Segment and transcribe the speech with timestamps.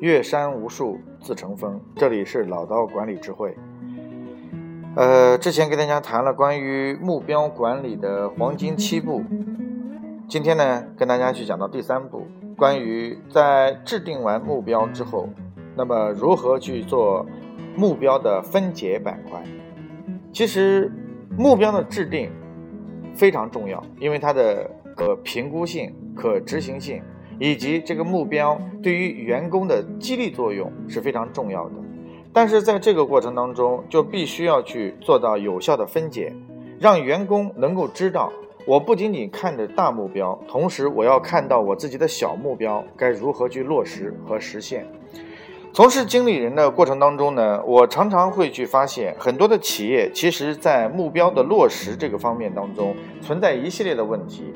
[0.00, 1.80] 岳山无数自成峰。
[1.94, 3.56] 这里是老刀管理智慧。
[4.94, 9.22] 呃，之前跟大家谈了关于目标管理的黄金七步，
[10.28, 12.26] 今天呢，跟大家去讲到第三步，
[12.58, 15.28] 关于在制定完目标之后，
[15.74, 17.24] 那么如何去做
[17.74, 19.42] 目标的分解板块。
[20.30, 20.92] 其实
[21.38, 22.30] 目标的制定
[23.14, 27.02] 非常重要，因为它的可评估性、可执行性，
[27.38, 31.74] 以及这个目标对于员工的激励作用是非常重要的。
[32.32, 36.32] 但是在这个过程当中，就必须要去做到有效的分解，
[36.78, 38.30] 让员工能够知道，
[38.66, 44.86] 我不仅仅看着大目标，同时我要看到我自己的小目标该如何去落实和实现。
[45.72, 54.52] 从事经理人的过程当中呢，我常常会去发现，很多的企业其实在目标的落实这个方面当中存在一系列的问题，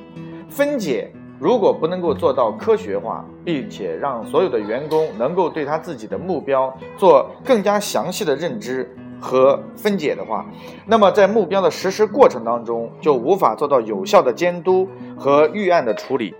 [0.48, 1.10] 分解。
[1.40, 8.86] 如果不能够做到科学化，并且让所有的员工能够对他自己的目标做更加详细的认知
[9.18, 10.44] 和分解的话，
[10.84, 16.34] 那么在目标的实施过程当中就无法做到有效的监督和预案的处理。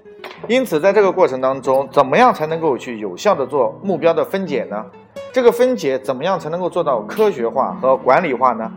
[0.47, 4.85] 因此，在这个过程当中，怎么样才能够去有效的做目标的分解呢？
[5.33, 8.71] 这个分解怎么样才能够做到科学化和管理化呢？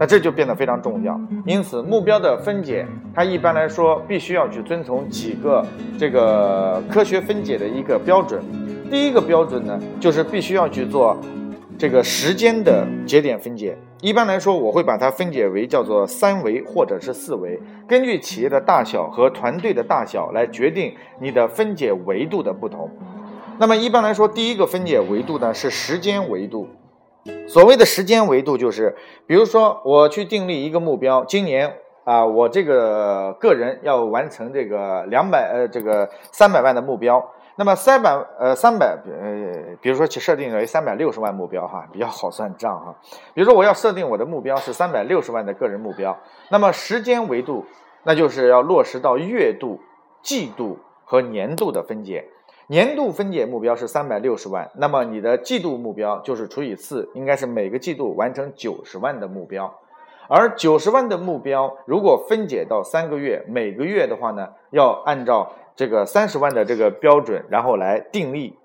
[0.00, 5.62] 那这就变得非常重要，因此目标的分解，它一般来说必须要去遵从几个
[5.98, 8.42] 这个科学分解的一个标准。
[8.90, 11.14] 第一个标准呢，就是必须要去做
[11.76, 13.76] 这个时间的节点分解。
[14.00, 22.88] 一般来说，我会把它分解为叫做三维或者是四维，根据企业的大小和团队的大小来决定你的分解维度的不同。
[23.58, 26.66] 那么一般来说，第一个分解维度呢是时间维度。
[27.46, 37.30] 所谓的时间维度，就是比如说我去订立一个目标，今年啊，我这个个人要完成这个两百呃这个三百万的目标。
[37.56, 42.94] 那么三百呃三百呃，比如说去设定为三百六十万目标哈，比较好算账哈。
[43.34, 47.66] 比如说我要设定我的目标是三百六十万的个人目标，那么时间维度
[48.04, 49.78] 那就是要落实到月度、
[50.22, 52.24] 季度和年度的分解。
[52.70, 59.74] 年度分解目标是三百六十万，那么你的季度目标就是除以四，应该是每个季度完成九十万的目标。
[60.28, 68.56] 而九十万的目标如果分解到三个月，每个月的话呢，要按照这个三十万的这个标准，然后来定立。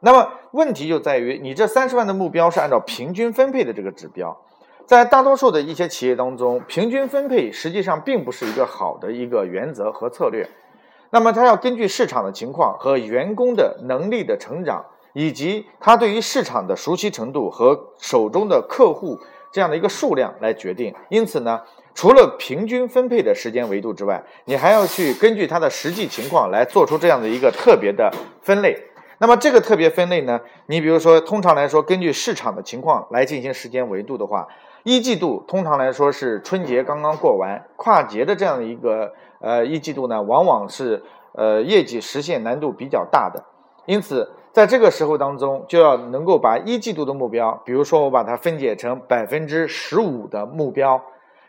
[0.00, 4.36] 那么问题就在于，你这三十万的目标是按照平均分配的这个指标，
[4.84, 10.46] 在大多数的一些企业当中，平均分配实际上并不是一个好的一个原则和策略。
[11.14, 19.16] 那么，他要根据市场的情况和员工的能力的成长，以及他对于市场的熟悉程度和手中的客户
[19.52, 20.92] 这样的一个数量来决定。
[21.10, 21.62] 因此呢，
[21.94, 28.76] 除了平均分配的时间维度之外，你还要去根据他的实际情况来做出这样的一个特别的分类。
[29.18, 34.48] 那么，这个特别分类呢，你比如说，通常来说，根据市场的情况来进行时间维度的话，
[34.84, 39.12] 一季度通常来说是春节刚刚过完，跨节的这样的一个。
[39.40, 41.02] 呃，一季度呢，往往是
[41.32, 43.44] 呃业绩实现难度比较大的，
[43.84, 50.98] 因此在这个时候当中，就要能够把一季度的目标，比如说我把它分解成百分之十五的目标，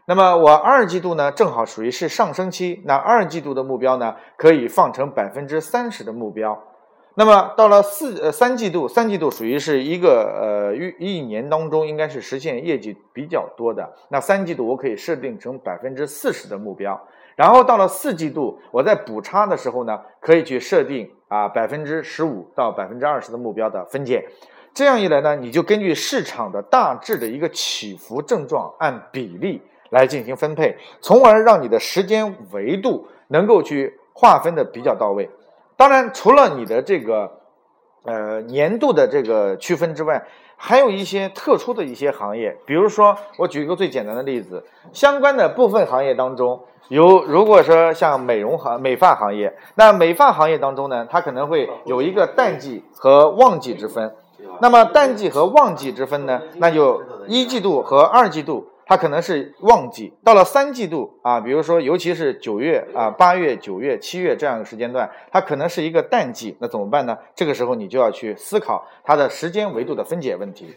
[0.07, 6.61] 那么我二季度呢，正好属于是上升期，那二季度的目标呢，可以放成百分之三十的目标。
[7.17, 17.01] 那么到了四呃三季度，三季度属于是一个呃一一年当中应该是实现业绩比较多的，那三季度我可以设定成百分之四十的目标。
[17.37, 24.25] 然后到了四季度，我在补差的时候呢，可以去设定啊百分之十五到百分之二十的目标的分解，
[24.73, 35.29] 这样一来呢，你就根据市场的大致的一个起伏症状，按比例来进行分配，从而让你的时间维度能够去划分的比较到位。
[35.77, 37.39] 当然，除了你的这个
[38.03, 40.25] 呃年度的这个区分之外，
[40.57, 46.61] 还有一些特殊的一些行业，比如说我举一个最简单的例子，相关的部分行业当中。
[46.89, 54.15] 有，如果说像美容行、美发行业，那美发行业当中呢，它可能会有一个淡季和旺季之分。
[54.61, 60.13] 那么淡季和旺季之分呢，那就一季度和二季度，它可能是旺季。
[60.23, 66.55] 到了三季度啊，比如说尤其是九月啊、八月、九月、七月这样一个时间段，它可能是一个淡季。
[66.59, 67.17] 那怎么办呢？
[67.33, 70.73] 这个时候你就要去思考它的时间维度的分解问题。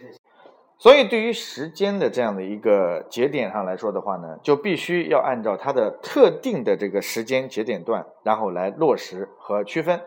[0.81, 10.00] 所以，对于时间的这样的一个节点上来说的话呢，就必须要按照它的特定的这个时间节点段，然后来落实和区分。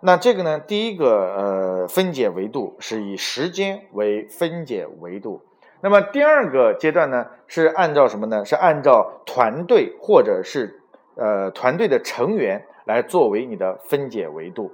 [0.00, 5.40] 那这个呢，第一个呃分解维度是以时间为分解维度。
[5.82, 8.44] 那么第二个阶段呢，是按照什么呢？
[8.44, 10.80] 是按照团队或者是
[11.16, 14.72] 呃团队的成员来作为你的分解维度。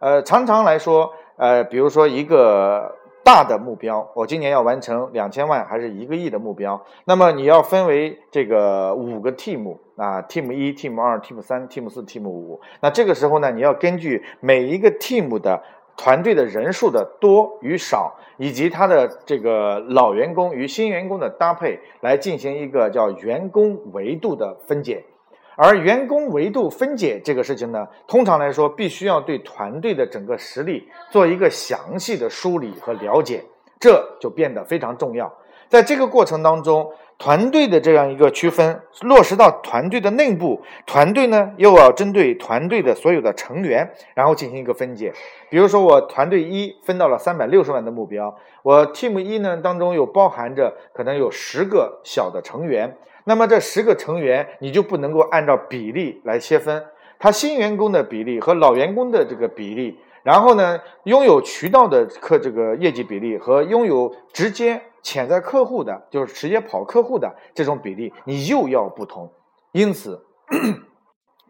[0.00, 1.12] 呃，常常来说。
[1.38, 12.58] 呃，比如说一个大的目标，我今年要完成两千万还是一个亿的目标，那么你要分为这个五个 team 啊，team 一、team 二、team 三、team 四、team 五。
[12.80, 15.62] 那这个时候呢，你要根据每一个 team 的
[15.96, 25.02] 团队的人数的多与少，以及他的这个老员工与新员工的搭配，来进行一个叫员工维度的分解。
[25.56, 33.42] 而员工维度分解这个事情呢，通常来说，必须要对团队的整个实力做一个详细的梳理和了解，
[33.80, 35.32] 这就变得非常重要。
[35.68, 45.12] 在这个过程当中，团队的这样一个区分落实到团队的内部，团队呢又要针对团队的所有的成员，然后进行一个分解。
[45.48, 52.96] 比如说，我团队一分到了三百六十万的目标，我 team 一呢当中又包含着可能有十个小的成员。
[53.24, 56.84] 那么这十个成员，你就不能够按照比例来切分，
[57.18, 69.32] 他新员工的比例和老员工的这个比例，然后呢，拥有渠道的客这个业绩比例和拥有直接潜在客户的，就是直接跑客户的这种比例，你又要不同，
[69.70, 70.26] 因此。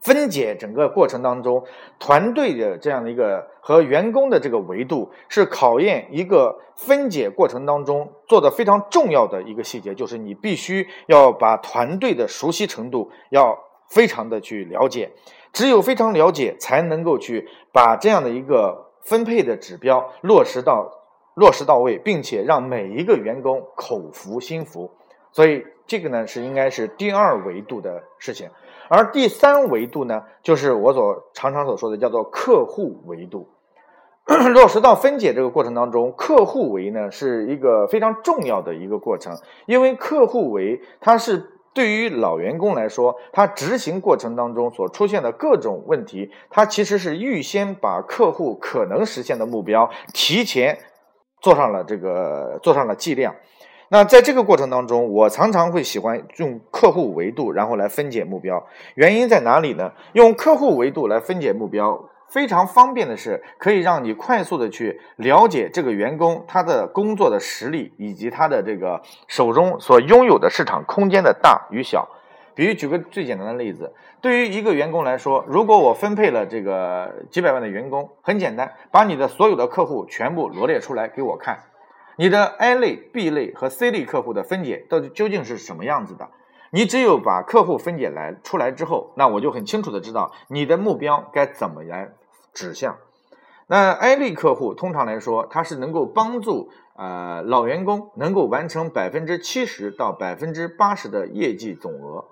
[0.03, 1.65] 分解整个过程当中，
[1.99, 13.59] 团队的这样的一个和员工的这个维度，是考验一个分解过程当中做的非常重要的一个细节，就是你必须要把团队的熟悉程度要
[13.89, 15.11] 非常的去了解，
[15.53, 20.89] 只有非常了解，才能够去把这样的一个分配的指标落实到
[21.37, 24.91] 落实到位，并且让每一个员工口服心服。
[25.33, 28.49] 所以这个呢是应该是第二维度的事情。
[28.89, 33.49] 而第三维度呢，就是我所常常所说的叫做客户维度。
[34.27, 39.37] 落实到分解这个过程当中，客户维呢是一个非常重要的一个过程，
[39.67, 50.79] 因为客户维它是对于老员工来说，他执行过程当中所出现的各种问题，他其实是预先把客户可能实现的目标提前
[51.47, 53.33] 做上了这个做上了计量。
[53.89, 58.67] 那在这个过程当中，我常常会喜欢用客户维度，然后来分解目标。
[58.97, 59.93] 原因在哪里呢？
[60.15, 72.09] 用客户维度来分解目标，非常方便的是，可以让你快速的去了解这个员工他的工作的实力，以及他的这个手中所拥有的市场空间的大与小。
[72.57, 73.93] 比如举个最简单的例子，
[74.23, 81.65] 对于一个员工来说，如果我分配了这个几百万的员工，很简单，把你的所有的客户全部罗列出来给我看。
[82.17, 86.31] 你的 A 类、B 类和 C 类客户的分解到底究竟是什么样子的？
[86.71, 92.09] 你只有把客户分解来出来之后，那我就很清楚的知道你的目标该怎么来
[92.55, 92.97] 指向。
[93.67, 102.25] 那 A 类客户通常来说，它是能够帮助呃老员工能够完成百分之七十到百分之八十的业绩总额。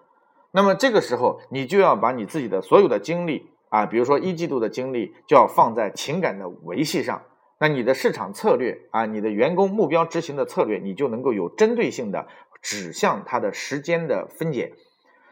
[0.57, 7.23] 那么这个时候，你就要把你自己的所有的精力啊，比如说一季度的精力，就要放在情感的维系上。
[7.59, 12.29] 那你的市场策略啊，你的员工目标执行的策略，你就能够有针对性的
[12.63, 14.75] 指向它的时间的分解。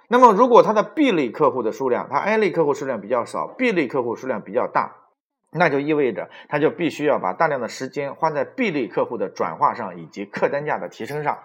[0.09, 4.97] 那么，如果他的 B 类客户的数量，他 A 类客户数量比较少，B 类客户数量比较大，
[5.53, 11.39] 那就意味着他就必须要把大量的时间花在 B 类客户的转化上以及客单价的提升上。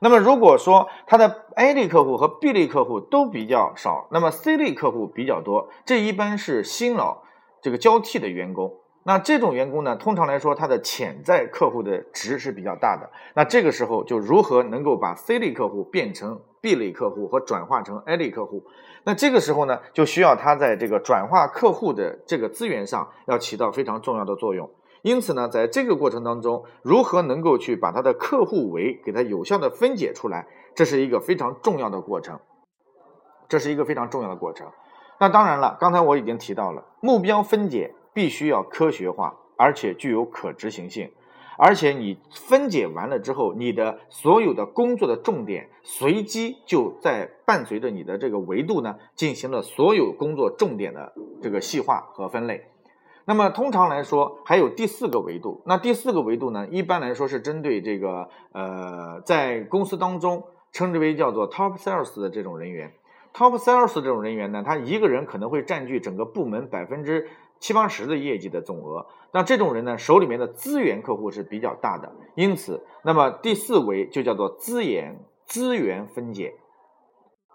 [0.00, 7.22] 那么，如果说他的 A 类客户和 B 类客户都比较少，那么 C 类客户比较多，这一般是新老
[7.60, 8.72] 这个交替的员工。
[9.02, 13.10] 那这种员工呢，通常来说，他的潜在客户的值是比较大的。
[13.34, 18.62] 那这个时候就如何能够把 C 类客户变成 B 类客户和转化成 A 类客户？
[19.04, 24.70] 那这个时候呢，就需要他在这个转化客户的这个资源上要起到非常重要的作用。
[25.02, 32.38] 因此呢，在这个过程当中，如何能够去把他的客户围给他有效的分解出来，这是一个非常重要的过程。
[33.48, 34.66] 这是一个非常重要的过程。
[35.20, 37.94] 那当然了，刚才我已经提到了目标分解。
[38.14, 41.08] 必须要科学化，而且具有可执行性，
[41.56, 52.64] 而且你分解完了之后，你的所有的工作的重点随机就在伴随着你的这个维度呢，进行了所有工作重点的这个细化和分类。
[53.28, 55.60] 那么通常来说，还有第四个维度。
[55.66, 60.42] 那第四个维度呢，一般来说是针对这个呃，在公司当中
[60.72, 62.90] 称之为叫做 top sales 的这种人员。
[63.34, 67.28] top sales 这种人员呢，他一个人可能会占据整个部门百分之。
[67.60, 76.54] 七八十的业绩的总额，那这种人呢，手里面的资源客户是比较大的，因此，那么第四维就叫做资源资源分解，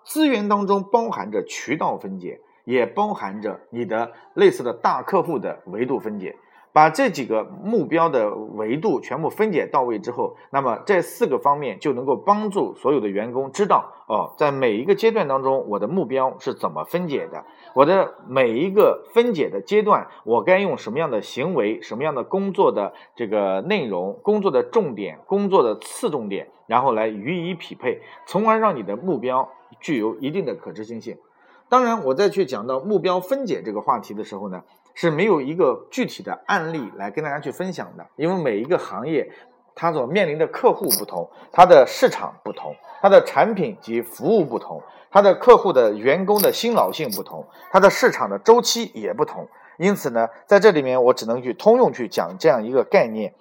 [0.04, 6.36] 资源当中包含着渠道分解，也包含着你的类似的大客户的维度分解。
[6.74, 29.48] 把这几个目标的维度全部分解到位之后，那么这四个方面就能够帮助所有的员工知道哦，在每一个阶段当中，我的目标是怎么分解的，我的每一个分解的阶段，我该用什么样的行为、什么样的工作的这个内容、工作的重点、工作的次重点，然后来予以匹配，从而让你的目标
[29.80, 31.20] 具有一定的可执行性。
[31.74, 34.62] 当然，我再去讲到目标分解这个话题的时候呢。
[34.96, 39.28] 是没有一个具体的案例来跟大家去分享的，因为每一个行业
[39.74, 49.48] 它所面临的客户不同，它的市场不同，它的产品及服务不同，它的客户的员工的新老性不同，它的市场的周期也不同。
[49.80, 53.34] 因此呢，在这里面我只能去通用去讲这样一个概念。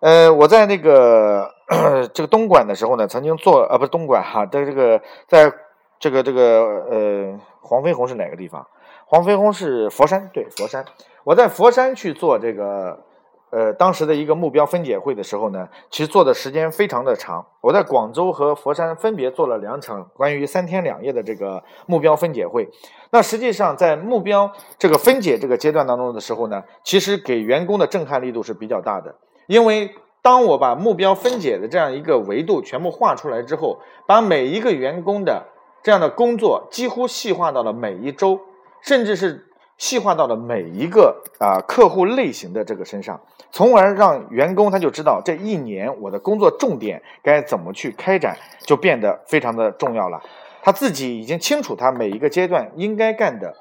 [0.00, 1.52] 呃，我在那个
[2.14, 5.52] 这个东莞的时候呢，曾经做啊，不是东莞哈，在这个在
[5.98, 7.40] 这个这个呃
[7.70, 8.66] 黄飞鸿是哪个地方？
[9.06, 10.84] 黄飞鸿是佛山，对佛山。
[11.22, 12.98] 我在佛山去做这个，
[13.50, 17.46] 呃，当时的一个目标分解会的时候呢，其实做的时间非常的长。
[17.60, 22.68] 我在广州和佛山分别做了两场关于三天两夜的这个目标分解会。
[23.12, 29.14] 那实际上在目标这个分解这个阶段当中的时候呢，其实给员工的震撼力度是比较大的。
[29.46, 35.46] 因为当我把目标分解的这样一个维度全部画出来之后，把每一个员工的
[35.82, 38.40] 这样的工作几乎细化到了每一周。
[38.82, 39.46] 甚至是
[39.76, 43.20] 细化到了每一个啊客户类型的这个身上，
[43.52, 50.22] 从而让员工他就知道这一年我的工作重点该怎么去开展，就变得非常的重要了。
[50.62, 53.54] 他自己已经清楚他每一个阶段应该干的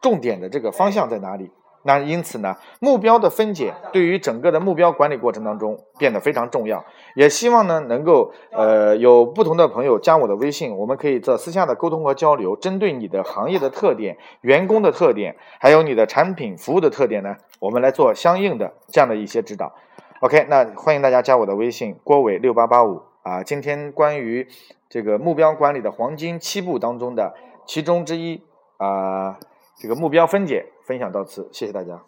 [0.00, 1.50] 重点的这个方向在哪里。
[1.86, 6.82] 那因此呢，目标的分解对于整个的目标管理过程当中变得非常重要。
[7.14, 12.56] 也希望呢，能够呃有不同的朋友加我的微信，我们可以做私下的沟通和交流。
[12.56, 19.70] 针对你的行业的特点、员工的特点，还有你的产品服务的特点呢，我们来做相应的这样的一些指导。
[20.20, 23.42] OK，那欢迎大家加我的微信郭伟六八八五啊。
[23.42, 24.48] 今天关于
[24.88, 27.34] 这个目标管理的黄金七步当中的
[27.66, 28.40] 其中之一
[28.78, 29.38] 啊。
[29.76, 32.02] 这个目标分解分享到此，谢谢大家。